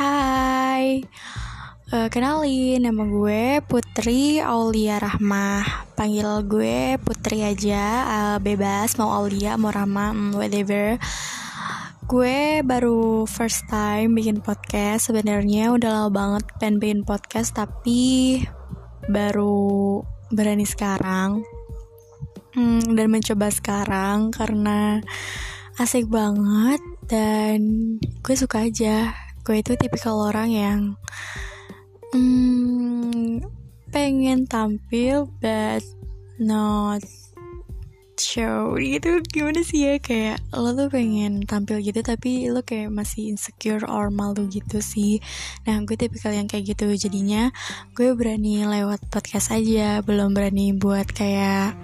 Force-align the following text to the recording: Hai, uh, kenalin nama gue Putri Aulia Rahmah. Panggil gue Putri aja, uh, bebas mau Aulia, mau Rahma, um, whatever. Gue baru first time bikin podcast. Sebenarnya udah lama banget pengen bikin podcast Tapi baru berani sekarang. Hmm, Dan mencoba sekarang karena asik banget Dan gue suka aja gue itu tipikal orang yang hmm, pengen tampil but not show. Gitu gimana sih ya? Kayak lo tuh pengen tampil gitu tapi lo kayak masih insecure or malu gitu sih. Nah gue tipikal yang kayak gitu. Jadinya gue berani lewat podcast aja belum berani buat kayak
Hai, 0.00 1.04
uh, 1.92 2.08
kenalin 2.08 2.88
nama 2.88 3.04
gue 3.04 3.60
Putri 3.68 4.40
Aulia 4.40 4.96
Rahmah. 4.96 5.92
Panggil 5.92 6.24
gue 6.48 6.96
Putri 7.04 7.44
aja, 7.44 7.84
uh, 8.08 8.38
bebas 8.40 8.96
mau 8.96 9.12
Aulia, 9.12 9.60
mau 9.60 9.68
Rahma, 9.68 10.16
um, 10.16 10.32
whatever. 10.40 10.96
Gue 12.08 12.64
baru 12.64 13.28
first 13.28 13.68
time 13.68 14.16
bikin 14.16 14.40
podcast. 14.40 15.12
Sebenarnya 15.12 15.68
udah 15.68 15.92
lama 15.92 16.08
banget 16.08 16.48
pengen 16.56 16.80
bikin 16.80 17.00
podcast 17.04 17.52
Tapi 17.52 18.40
baru 19.04 20.00
berani 20.32 20.64
sekarang. 20.64 21.44
Hmm, 22.56 22.96
Dan 22.96 23.12
mencoba 23.12 23.52
sekarang 23.52 24.32
karena 24.32 25.04
asik 25.76 26.08
banget 26.08 26.80
Dan 27.04 27.60
gue 28.00 28.34
suka 28.40 28.64
aja 28.64 29.28
gue 29.44 29.56
itu 29.60 29.72
tipikal 29.76 30.20
orang 30.30 30.48
yang 30.52 30.80
hmm, 32.12 33.40
pengen 33.90 34.46
tampil 34.46 35.30
but 35.42 35.82
not 36.38 37.02
show. 38.20 38.76
Gitu 38.76 39.24
gimana 39.32 39.64
sih 39.64 39.88
ya? 39.88 39.94
Kayak 39.96 40.44
lo 40.52 40.76
tuh 40.76 40.92
pengen 40.92 41.42
tampil 41.48 41.80
gitu 41.80 42.04
tapi 42.04 42.52
lo 42.52 42.60
kayak 42.60 42.92
masih 42.92 43.32
insecure 43.32 43.82
or 43.88 44.12
malu 44.12 44.46
gitu 44.46 44.84
sih. 44.84 45.18
Nah 45.64 45.80
gue 45.88 45.96
tipikal 45.96 46.36
yang 46.36 46.46
kayak 46.46 46.76
gitu. 46.76 46.86
Jadinya 46.92 47.48
gue 47.96 48.12
berani 48.12 48.68
lewat 48.68 49.08
podcast 49.08 49.50
aja 49.56 50.04
belum 50.04 50.36
berani 50.36 50.76
buat 50.76 51.08
kayak 51.10 51.74